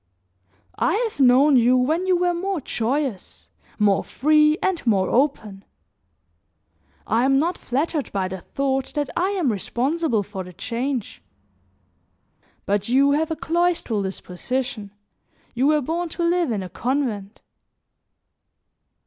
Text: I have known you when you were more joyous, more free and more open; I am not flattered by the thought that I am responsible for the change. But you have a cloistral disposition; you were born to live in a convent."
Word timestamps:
I 0.79 0.93
have 1.07 1.19
known 1.19 1.57
you 1.57 1.77
when 1.77 2.07
you 2.07 2.17
were 2.17 2.33
more 2.33 2.59
joyous, 2.59 3.49
more 3.77 4.03
free 4.03 4.57
and 4.59 4.83
more 4.87 5.11
open; 5.11 5.63
I 7.05 7.23
am 7.23 7.37
not 7.37 7.55
flattered 7.55 8.11
by 8.11 8.27
the 8.27 8.41
thought 8.41 8.95
that 8.95 9.11
I 9.15 9.29
am 9.29 9.51
responsible 9.51 10.23
for 10.23 10.43
the 10.43 10.53
change. 10.53 11.21
But 12.65 12.89
you 12.89 13.11
have 13.11 13.29
a 13.29 13.35
cloistral 13.35 14.01
disposition; 14.01 14.89
you 15.53 15.67
were 15.67 15.81
born 15.81 16.09
to 16.17 16.23
live 16.23 16.51
in 16.51 16.63
a 16.63 16.69
convent." 16.69 17.39